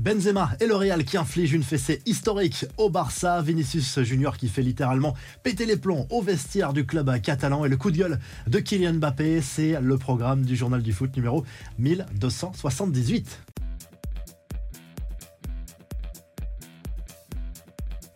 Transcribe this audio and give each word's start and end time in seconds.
Benzema 0.00 0.52
et 0.60 0.66
le 0.66 0.74
Real 0.74 1.04
qui 1.04 1.18
infligent 1.18 1.52
une 1.52 1.62
fessée 1.62 2.00
historique 2.06 2.64
au 2.78 2.88
Barça. 2.88 3.42
Vinicius 3.42 4.00
Junior 4.00 4.38
qui 4.38 4.48
fait 4.48 4.62
littéralement 4.62 5.14
péter 5.42 5.66
les 5.66 5.76
plombs 5.76 6.06
au 6.08 6.22
vestiaire 6.22 6.72
du 6.72 6.86
club 6.86 7.20
catalan. 7.20 7.66
Et 7.66 7.68
le 7.68 7.76
coup 7.76 7.90
de 7.90 7.98
gueule 7.98 8.18
de 8.46 8.58
Kylian 8.60 8.94
Mbappé, 8.94 9.42
c'est 9.42 9.78
le 9.78 9.98
programme 9.98 10.46
du 10.46 10.56
journal 10.56 10.82
du 10.82 10.94
foot 10.94 11.14
numéro 11.14 11.44
1278. 11.78 13.49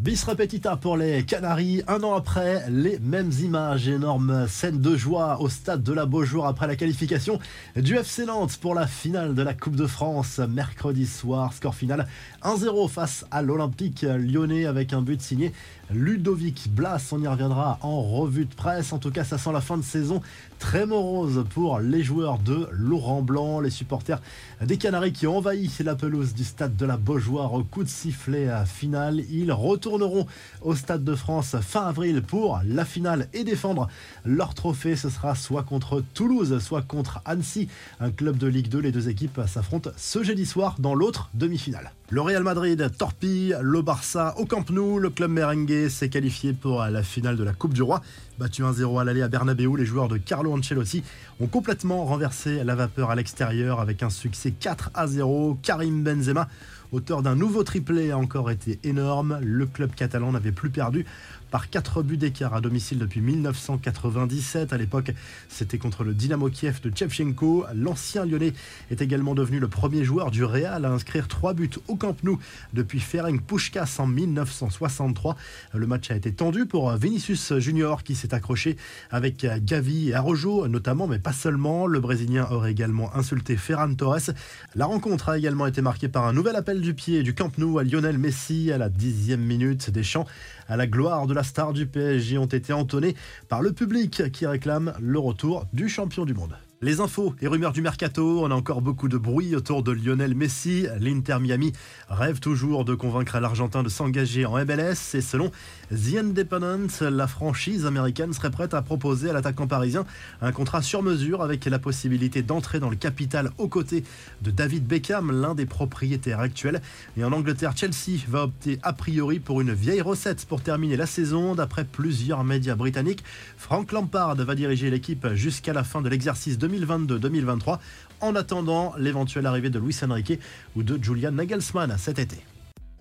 Bis 0.00 0.24
repetita 0.24 0.76
pour 0.76 0.96
les 0.96 1.24
Canaries. 1.24 1.82
Un 1.86 2.02
an 2.04 2.14
après, 2.14 2.64
les 2.70 2.98
mêmes 3.00 3.32
images, 3.42 3.86
énorme 3.86 4.48
scène 4.48 4.80
de 4.80 4.96
joie 4.96 5.42
au 5.42 5.50
stade 5.50 5.82
de 5.82 5.92
la 5.92 6.06
Beaujour 6.06 6.46
après 6.46 6.66
la 6.66 6.74
qualification 6.74 7.38
du 7.76 7.96
FC 7.96 8.24
Nantes 8.24 8.56
pour 8.56 8.74
la 8.74 8.86
finale 8.86 9.34
de 9.34 9.42
la 9.42 9.52
Coupe 9.52 9.76
de 9.76 9.86
France 9.86 10.38
mercredi 10.38 11.06
soir. 11.06 11.52
Score 11.52 11.74
final 11.74 12.06
1-0 12.42 12.88
face 12.88 13.26
à 13.30 13.42
l'Olympique 13.42 14.00
lyonnais 14.00 14.64
avec 14.64 14.94
un 14.94 15.02
but 15.02 15.20
signé 15.20 15.52
Ludovic 15.90 16.70
Blas. 16.70 17.10
On 17.12 17.20
y 17.20 17.26
reviendra 17.26 17.78
en 17.82 18.00
revue 18.00 18.46
de 18.46 18.54
presse. 18.54 18.94
En 18.94 18.98
tout 18.98 19.10
cas, 19.10 19.24
ça 19.24 19.36
sent 19.36 19.52
la 19.52 19.60
fin 19.60 19.76
de 19.76 19.82
saison 19.82 20.22
très 20.58 20.86
morose 20.86 21.44
pour 21.50 21.78
les 21.78 22.02
joueurs 22.02 22.38
de 22.38 22.68
Laurent 22.72 23.20
Blanc, 23.20 23.60
les 23.60 23.70
supporters 23.70 24.22
des 24.62 24.78
Canaries 24.78 25.12
qui 25.12 25.26
ont 25.26 25.36
envahi 25.36 25.70
la 25.84 25.94
pelouse 25.94 26.32
du 26.32 26.44
stade 26.44 26.76
de 26.76 26.86
la 26.86 26.96
Beaujoire 26.96 27.52
au 27.52 27.64
coup 27.64 27.84
de 27.84 27.88
sifflet 27.88 28.48
final. 28.64 29.20
Ils 29.30 29.52
retournent 29.52 29.89
retourneront 29.90 30.26
au 30.62 30.74
Stade 30.74 31.04
de 31.04 31.14
France 31.14 31.56
fin 31.60 31.86
avril 31.86 32.22
pour 32.22 32.60
la 32.64 32.84
finale 32.84 33.28
et 33.32 33.44
défendre 33.44 33.88
leur 34.24 34.54
trophée. 34.54 34.96
Ce 34.96 35.10
sera 35.10 35.34
soit 35.34 35.62
contre 35.62 36.02
Toulouse, 36.14 36.58
soit 36.60 36.82
contre 36.82 37.20
Annecy, 37.24 37.68
un 38.00 38.10
club 38.10 38.38
de 38.38 38.46
Ligue 38.46 38.68
2. 38.68 38.80
Les 38.80 38.92
deux 38.92 39.08
équipes 39.08 39.40
s'affrontent 39.46 39.90
ce 39.96 40.22
jeudi 40.22 40.46
soir 40.46 40.76
dans 40.78 40.94
l'autre 40.94 41.30
demi-finale. 41.34 41.92
Le 42.12 42.20
Real 42.22 42.42
Madrid 42.42 42.90
torpille 42.98 43.56
le 43.60 43.82
Barça 43.82 44.34
au 44.38 44.44
Camp 44.44 44.68
Nou. 44.70 44.98
Le 44.98 45.10
club 45.10 45.30
merengue 45.30 45.88
s'est 45.88 46.08
qualifié 46.08 46.52
pour 46.52 46.82
la 46.84 47.02
finale 47.02 47.36
de 47.36 47.44
la 47.44 47.52
Coupe 47.52 47.72
du 47.72 47.82
Roi. 47.82 48.00
Battu 48.38 48.62
1-0 48.62 49.00
à 49.00 49.04
l'aller 49.04 49.22
à 49.22 49.28
Bernabeu, 49.28 49.76
les 49.76 49.84
joueurs 49.84 50.08
de 50.08 50.16
Carlo 50.16 50.52
Ancelotti 50.52 51.04
ont 51.40 51.46
complètement 51.46 52.04
renversé 52.06 52.64
la 52.64 52.74
vapeur 52.74 53.10
à 53.10 53.14
l'extérieur 53.14 53.80
avec 53.80 54.02
un 54.02 54.10
succès 54.10 54.50
4 54.50 54.90
0. 55.06 55.58
Karim 55.62 56.02
Benzema 56.02 56.48
auteur 56.92 57.22
d'un 57.22 57.34
nouveau 57.34 57.62
triplé, 57.64 58.10
a 58.10 58.18
encore 58.18 58.50
été 58.50 58.78
énorme. 58.84 59.38
Le 59.42 59.66
club 59.66 59.94
catalan 59.94 60.32
n'avait 60.32 60.52
plus 60.52 60.70
perdu 60.70 61.06
par 61.50 61.68
4 61.68 62.02
buts 62.02 62.16
d'écart 62.16 62.54
à 62.54 62.60
domicile 62.60 62.98
depuis 62.98 63.20
1997. 63.20 64.72
À 64.72 64.78
l'époque, 64.78 65.12
c'était 65.48 65.78
contre 65.78 66.04
le 66.04 66.14
Dynamo 66.14 66.48
Kiev 66.48 66.80
de 66.82 66.92
Chevchenko. 66.94 67.66
L'ancien 67.74 68.24
lyonnais 68.24 68.52
est 68.90 69.02
également 69.02 69.34
devenu 69.34 69.58
le 69.58 69.68
premier 69.68 70.04
joueur 70.04 70.30
du 70.30 70.44
Real 70.44 70.84
à 70.84 70.90
inscrire 70.90 71.28
3 71.28 71.54
buts 71.54 71.70
au 71.88 71.96
Camp 71.96 72.16
Nou 72.22 72.38
depuis 72.72 73.00
Ferenc 73.00 73.42
Puskás 73.42 73.96
en 73.98 74.06
1963. 74.06 75.36
Le 75.74 75.86
match 75.86 76.10
a 76.10 76.16
été 76.16 76.32
tendu 76.32 76.66
pour 76.66 76.90
Vinicius 76.92 77.58
Junior 77.58 78.04
qui 78.04 78.14
s'est 78.14 78.34
accroché 78.34 78.76
avec 79.10 79.46
Gavi 79.64 80.10
et 80.10 80.14
Arojo 80.14 80.68
notamment, 80.68 81.06
mais 81.06 81.18
pas 81.18 81.32
seulement. 81.32 81.86
Le 81.86 82.00
Brésilien 82.00 82.46
aurait 82.50 82.70
également 82.70 83.14
insulté 83.16 83.56
Ferran 83.56 83.94
Torres. 83.94 84.30
La 84.74 84.86
rencontre 84.86 85.30
a 85.30 85.38
également 85.38 85.66
été 85.66 85.82
marquée 85.82 86.08
par 86.08 86.26
un 86.26 86.32
nouvel 86.32 86.56
appel 86.56 86.80
du 86.80 86.94
pied 86.94 87.22
du 87.22 87.34
Camp 87.34 87.56
Nou 87.58 87.78
à 87.78 87.84
Lionel 87.84 88.18
Messi 88.18 88.70
à 88.72 88.78
la 88.78 88.88
dixième 88.88 89.42
minute 89.42 89.90
des 89.90 90.02
champs 90.02 90.26
à 90.68 90.76
la 90.76 90.86
gloire 90.86 91.26
de 91.26 91.34
la 91.34 91.39
star 91.42 91.72
du 91.72 91.86
PSG 91.86 92.38
ont 92.38 92.46
été 92.46 92.72
entonnés 92.72 93.14
par 93.48 93.62
le 93.62 93.72
public 93.72 94.30
qui 94.32 94.46
réclame 94.46 94.94
le 95.00 95.18
retour 95.18 95.66
du 95.72 95.88
champion 95.88 96.24
du 96.24 96.34
monde. 96.34 96.56
Les 96.82 97.00
infos 97.00 97.34
et 97.42 97.46
rumeurs 97.46 97.74
du 97.74 97.82
mercato, 97.82 98.42
on 98.42 98.50
a 98.50 98.54
encore 98.54 98.80
beaucoup 98.80 99.08
de 99.08 99.18
bruit 99.18 99.54
autour 99.54 99.82
de 99.82 99.92
Lionel 99.92 100.34
Messi. 100.34 100.86
L'Inter 100.98 101.36
Miami 101.38 101.74
rêve 102.08 102.40
toujours 102.40 102.86
de 102.86 102.94
convaincre 102.94 103.38
l'Argentin 103.38 103.82
de 103.82 103.90
s'engager 103.90 104.46
en 104.46 104.56
MLS 104.64 105.12
et 105.12 105.20
selon 105.20 105.50
The 105.90 106.16
Independent, 106.16 107.02
la 107.02 107.26
franchise 107.26 107.84
américaine 107.84 108.32
serait 108.32 108.50
prête 108.50 108.72
à 108.72 108.80
proposer 108.80 109.28
à 109.28 109.34
l'attaquant 109.34 109.66
parisien 109.66 110.06
un 110.40 110.52
contrat 110.52 110.80
sur 110.80 111.02
mesure 111.02 111.42
avec 111.42 111.66
la 111.66 111.78
possibilité 111.78 112.40
d'entrer 112.40 112.80
dans 112.80 112.88
le 112.88 112.96
capital 112.96 113.50
aux 113.58 113.68
côtés 113.68 114.02
de 114.40 114.50
David 114.50 114.86
Beckham, 114.86 115.38
l'un 115.38 115.54
des 115.54 115.66
propriétaires 115.66 116.40
actuels. 116.40 116.80
Et 117.18 117.24
en 117.24 117.32
Angleterre, 117.32 117.76
Chelsea 117.76 118.24
va 118.26 118.44
opter 118.44 118.78
a 118.82 118.94
priori 118.94 119.38
pour 119.38 119.60
une 119.60 119.74
vieille 119.74 120.00
recette 120.00 120.46
pour 120.46 120.62
terminer 120.62 120.96
la 120.96 121.04
saison. 121.04 121.54
D'après 121.54 121.84
plusieurs 121.84 122.42
médias 122.42 122.74
britanniques, 122.74 123.22
Frank 123.58 123.92
Lampard 123.92 124.36
va 124.36 124.54
diriger 124.54 124.88
l'équipe 124.88 125.26
jusqu'à 125.34 125.74
la 125.74 125.84
fin 125.84 126.00
de 126.00 126.08
l'exercice 126.08 126.56
2022-2023 126.70 127.78
en 128.20 128.34
attendant 128.34 128.94
l'éventuelle 128.98 129.46
arrivée 129.46 129.70
de 129.70 129.78
Luis 129.78 129.96
Enrique 130.02 130.38
ou 130.76 130.82
de 130.82 131.02
Julian 131.02 131.32
Nagelsmann 131.32 131.94
cet 131.98 132.18
été. 132.18 132.38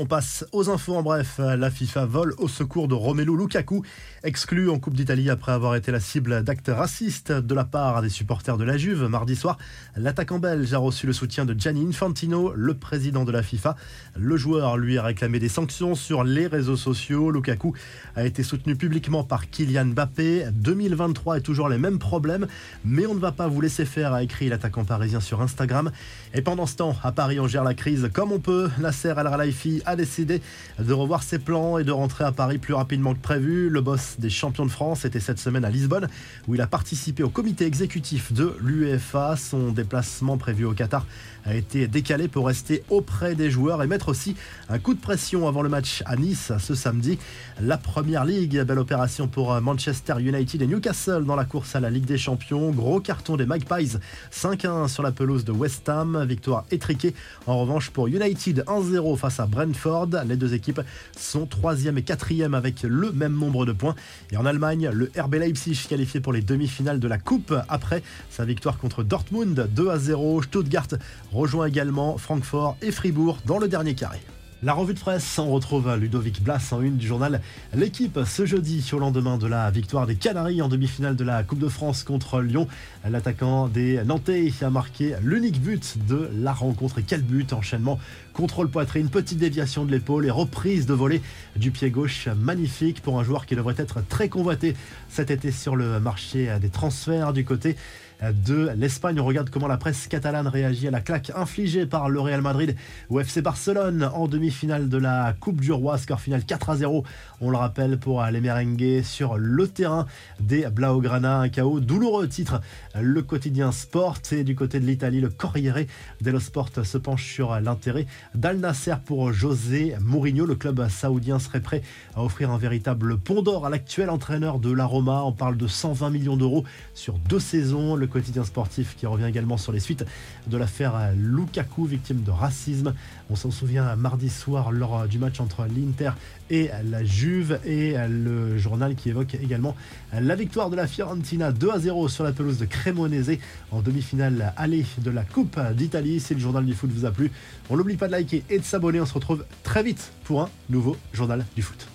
On 0.02 0.06
passe 0.06 0.46
aux 0.54 0.70
infos 0.70 0.96
en 0.96 1.04
bref. 1.04 1.40
La 1.40 1.70
FIFA 1.70 2.06
vole 2.06 2.34
au 2.38 2.48
secours 2.48 2.88
de 2.88 2.94
Romelu 2.94 3.36
Lukaku, 3.36 3.84
exclu 4.24 4.70
en 4.70 4.80
Coupe 4.80 4.94
d'Italie 4.96 5.30
après 5.30 5.52
avoir 5.52 5.76
été 5.76 5.92
la 5.92 6.00
cible 6.00 6.42
d'actes 6.42 6.72
racistes 6.74 7.34
de 7.34 7.54
la 7.54 7.66
part 7.66 8.02
des 8.02 8.08
supporters 8.08 8.58
de 8.58 8.64
la 8.64 8.78
Juve. 8.78 9.10
Mardi 9.10 9.36
soir, 9.36 9.58
l'attaquant 9.98 10.40
belge 10.40 10.74
a 10.74 10.78
reçu 10.78 11.06
le 11.06 11.12
soutien 11.12 11.44
de 11.44 11.54
Gianni 11.54 11.86
Infantino, 11.86 12.54
le 12.56 12.76
président 12.76 13.26
de 13.26 13.34
la 13.34 13.44
FIFA. 13.44 13.76
Le 14.16 14.38
joueur 14.38 14.78
lui 14.78 14.98
a 14.98 15.04
réclamé 15.04 15.38
des 15.38 15.50
sanctions 15.50 15.96
sur 15.96 16.24
les 16.24 16.48
réseaux 16.48 16.78
sociaux. 16.78 17.30
Lukaku 17.30 17.74
a 18.16 18.24
été 18.24 18.42
soutenu 18.42 18.78
publiquement 18.78 19.26
par 19.26 19.50
Kylian 19.50 19.88
Mbappé. 19.88 20.46
2023 20.54 21.40
est 21.40 21.42
toujours 21.42 21.68
les 21.68 21.78
mêmes 21.78 22.00
problèmes, 22.00 22.48
mais 22.86 23.06
on 23.06 23.16
ne 23.16 23.20
va 23.20 23.34
pas 23.34 23.50
vous 23.50 23.60
laisser 23.60 23.84
faire, 23.84 24.14
a 24.14 24.24
écrit 24.24 24.48
l'attaquant 24.48 24.86
parisien 24.86 25.20
sur 25.20 25.42
Instagram. 25.42 25.92
Et 26.34 26.42
pendant 26.42 26.68
ce 26.68 26.78
temps, 26.78 26.96
à 27.04 27.12
Paris, 27.12 27.42
on 27.42 27.50
gère 27.50 27.66
la 27.66 27.74
crise 27.74 28.10
comme 28.14 28.32
on 28.32 28.40
peut. 28.40 28.70
Nasser 28.80 29.10
Al-Khelaifi 29.10 29.82
a 29.90 29.96
décidé 29.96 30.42
de 30.78 30.94
revoir 30.94 31.24
ses 31.24 31.40
plans 31.40 31.78
et 31.78 31.84
de 31.84 31.92
rentrer 31.92 32.24
à 32.24 32.32
Paris 32.32 32.60
plus 32.60 32.74
rapidement 32.74 33.14
que 33.14 33.20
prévu. 33.20 33.70
Le 33.70 33.82
boss 33.82 34.16
des 34.20 34.30
champions 34.30 34.66
de 34.66 34.72
France 34.72 35.04
était 35.04 35.20
cette 35.20 35.40
semaine 35.40 35.66
à 35.66 35.70
Lisbonne 35.70 36.08
où 36.48 36.56
il 36.56 36.62
a 36.62 36.68
participé 36.68 37.24
au 37.24 37.30
comité 37.30 37.66
exécutif 37.66 38.32
de 38.32 38.56
l'UEFA. 38.62 39.36
Son 39.36 39.72
déplacement 39.72 40.38
prévu 40.38 40.66
au 40.66 40.74
Qatar 40.74 41.06
a 41.46 41.56
été 41.56 41.88
décalé 41.88 42.28
pour 42.28 42.48
rester 42.48 42.84
auprès 42.90 43.34
des 43.34 43.50
joueurs 43.50 43.82
et 43.82 43.88
mettre 43.88 44.10
aussi 44.10 44.36
un 44.70 44.78
coup 44.78 44.94
de 44.94 45.00
pression 45.00 45.48
avant 45.48 45.62
le 45.62 45.70
match 45.70 46.04
à 46.06 46.16
Nice 46.16 46.52
ce 46.60 46.76
samedi. 46.76 47.18
La 47.62 47.78
Première 47.78 48.26
Ligue, 48.26 48.62
belle 48.62 48.80
opération 48.80 49.28
pour 49.28 49.60
Manchester 49.62 50.16
United 50.20 50.62
et 50.62 50.68
Newcastle 50.68 51.26
dans 51.26 51.36
la 51.36 51.46
course 51.46 51.76
à 51.76 51.80
la 51.80 51.90
Ligue 51.90 52.06
des 52.06 52.18
Champions. 52.18 52.72
Gros 52.72 53.00
carton 53.00 53.38
des 53.38 53.46
Magpies, 53.46 53.98
5-1 54.32 54.88
sur 54.88 55.02
la 55.02 55.12
pelouse 55.12 55.46
de 55.46 55.52
West 55.52 55.88
Ham. 55.90 56.24
Victoire 56.28 56.66
étriquée 56.72 57.16
en 57.48 57.60
revanche 57.60 57.90
pour 57.90 58.08
United 58.08 58.64
1-0 58.68 59.18
face 59.18 59.40
à 59.40 59.46
Brentford. 59.46 59.79
Les 60.28 60.36
deux 60.36 60.54
équipes 60.54 60.82
sont 61.18 61.46
troisième 61.46 61.98
et 61.98 62.04
quatrième 62.04 62.54
avec 62.54 62.84
le 62.84 63.12
même 63.12 63.34
nombre 63.34 63.66
de 63.66 63.72
points. 63.72 63.96
Et 64.32 64.38
en 64.38 64.46
Allemagne, 64.46 64.90
le 64.92 65.12
RB 65.18 65.36
Leipzig 65.36 65.86
qualifié 65.88 66.20
pour 66.20 66.34
les 66.34 66.42
demi-finales 66.42 67.00
de 67.00 67.08
la 67.08 67.18
Coupe 67.18 67.54
après 67.70 68.04
sa 68.30 68.46
victoire 68.46 68.78
contre 68.78 69.04
Dortmund 69.04 69.70
2 69.74 69.90
à 69.90 69.98
0. 69.98 70.42
Stuttgart 70.44 70.88
rejoint 71.32 71.68
également 71.68 72.18
Francfort 72.18 72.78
et 72.82 72.92
Fribourg 72.92 73.38
dans 73.46 73.60
le 73.60 73.68
dernier 73.68 73.96
carré. 73.96 74.20
La 74.62 74.74
revue 74.74 74.94
de 74.94 75.00
presse, 75.00 75.40
on 75.40 75.50
retrouve 75.52 75.96
Ludovic 75.96 76.44
Blas 76.44 76.74
en 76.74 76.82
une 76.82 76.98
du 76.98 77.08
journal 77.08 77.40
L'équipe 77.74 78.20
ce 78.26 78.46
jeudi 78.46 78.86
au 78.92 79.00
lendemain 79.00 79.38
de 79.38 79.48
la 79.48 79.72
victoire 79.72 80.06
des 80.06 80.16
Canaries 80.16 80.62
en 80.62 80.68
demi-finale 80.68 81.16
de 81.16 81.24
la 81.24 81.44
Coupe 81.44 81.60
de 81.60 81.70
France 81.70 82.04
contre 82.04 82.42
Lyon. 82.42 82.68
L'attaquant 83.10 83.70
des 83.70 84.04
Nantais 84.04 84.52
a 84.62 84.70
marqué 84.70 85.16
l'unique 85.24 85.62
but 85.62 86.06
de 86.10 86.30
la 86.36 86.52
rencontre. 86.52 87.00
Et 87.00 87.04
quel 87.04 87.22
but 87.22 87.54
Enchaînement, 87.54 88.02
contrôle 88.34 88.70
poitrine, 88.70 89.08
petite 89.08 89.38
déviation 89.38 89.86
de 89.86 89.92
l'épaule 89.92 90.26
et 90.26 90.30
reprise 90.30 90.86
de 90.86 90.94
volée 90.94 91.22
du 91.56 91.72
pied 91.72 91.90
gauche. 91.90 92.28
Magnifique 92.28 93.02
pour 93.02 93.18
un 93.18 93.24
joueur 93.24 93.46
qui 93.46 93.56
devrait 93.56 93.76
être 93.78 94.06
très 94.10 94.28
convoité 94.28 94.76
cet 95.08 95.32
été 95.32 95.54
sur 95.54 95.78
le 95.78 96.02
marché 96.02 96.54
des 96.60 96.70
transferts 96.70 97.32
du 97.32 97.46
côté 97.46 97.78
de 98.22 98.70
l'Espagne. 98.76 99.20
On 99.20 99.26
regarde 99.26 99.50
comment 99.50 99.68
la 99.68 99.78
presse 99.78 100.08
catalane 100.08 100.48
réagit 100.48 100.88
à 100.88 100.92
la 100.92 101.02
claque 101.02 101.32
infligée 101.36 101.86
par 101.86 102.10
le 102.10 102.20
Real 102.20 102.42
Madrid 102.42 102.76
au 103.10 103.20
FC 103.20 103.42
Barcelone 103.42 104.10
en 104.14 104.28
demi-finale 104.28 104.90
de 104.90 104.98
la 104.98 105.34
Coupe 105.40 105.62
du 105.62 105.72
Roi. 105.72 105.98
Score 105.98 106.20
final 106.20 106.44
4 106.44 106.70
à 106.70 106.78
0. 106.78 107.04
On 107.42 107.50
le 107.50 107.58
rappelle 107.58 107.98
pour 107.98 108.24
les 108.26 108.42
merengues 108.42 109.02
sur 109.04 109.38
le 109.38 109.68
terrain 109.68 110.06
des 110.40 110.68
Blaugrana. 110.68 111.40
Un 111.40 111.50
chaos 111.50 111.80
douloureux 111.80 112.28
titre 112.28 112.62
le 113.00 113.22
quotidien 113.22 113.72
Sport. 113.72 114.18
Et 114.32 114.44
du 114.44 114.56
côté 114.56 114.80
de 114.80 114.86
l'Italie, 114.86 115.22
le 115.22 115.30
Corriere 115.30 115.86
dello 116.22 116.40
Sport 116.40 116.70
se 116.84 116.98
penche 116.98 117.34
sur 117.34 117.58
l'intérêt 117.60 118.06
d'Al 118.36 118.58
Nasser 118.58 118.96
pour 119.06 119.32
José 119.32 119.96
Mourinho. 120.02 120.46
Le 120.46 120.56
club 120.56 120.88
saoudien 120.90 121.40
serait 121.40 121.62
prêt 121.62 121.82
à 122.16 122.24
offrir 122.24 122.52
un 122.52 122.58
véritable 122.58 123.18
pont 123.18 123.42
d'or 123.42 123.66
à 123.66 123.70
l'actuel 123.70 124.10
entraîneur 124.10 124.60
de 124.60 124.72
la 124.72 124.86
Roma. 124.86 125.24
On 125.24 125.32
parle 125.32 125.56
de 125.56 125.68
120 125.68 126.10
millions 126.10 126.38
d'euros 126.38 126.66
sur 126.94 127.18
deux 127.18 127.40
saisons. 127.40 127.96
Quotidien 128.10 128.44
sportif 128.44 128.96
qui 128.98 129.06
revient 129.06 129.26
également 129.26 129.58
sur 129.58 129.72
les 129.72 129.80
suites 129.80 130.06
de 130.48 130.58
l'affaire 130.58 131.12
Lukaku, 131.16 131.86
victime 131.86 132.24
de 132.24 132.32
racisme. 132.32 132.94
On 133.30 133.36
s'en 133.36 133.52
souvient 133.52 133.96
mardi 133.96 134.30
soir 134.30 134.72
lors 134.72 135.08
du 135.08 135.20
match 135.20 135.40
entre 135.40 135.66
l'Inter 135.66 136.12
et 136.50 136.70
la 136.84 137.04
Juve 137.04 137.60
et 137.66 137.96
le 138.08 138.58
journal 138.58 138.96
qui 138.96 139.10
évoque 139.10 139.36
également 139.36 139.76
la 140.14 140.36
victoire 140.36 140.70
de 140.70 140.76
la 140.76 140.88
Fiorentina 140.88 141.52
2 141.52 141.70
à 141.72 141.80
0 141.80 142.08
sur 142.10 142.24
la 142.24 142.32
pelouse 142.32 142.58
de 142.58 142.66
Cremonese 142.66 143.38
en 143.72 143.82
demi-finale 143.82 144.54
aller 144.58 144.86
de 144.98 145.12
la 145.12 145.24
Coupe 145.24 145.60
d'Italie. 145.74 146.20
Si 146.20 146.34
le 146.34 146.40
journal 146.40 146.66
du 146.66 146.74
foot 146.74 146.90
vous 146.92 147.06
a 147.06 147.12
plu, 147.12 147.32
on 147.70 147.78
n'oublie 147.78 147.98
pas 147.98 148.08
de 148.08 148.14
liker 148.14 148.44
et 148.50 148.60
de 148.60 148.64
s'abonner. 148.64 149.00
On 149.00 149.06
se 149.06 149.14
retrouve 149.14 149.46
très 149.64 149.84
vite 149.84 150.12
pour 150.24 150.42
un 150.42 150.50
nouveau 150.70 150.98
journal 151.14 151.46
du 151.56 151.62
foot. 151.62 151.88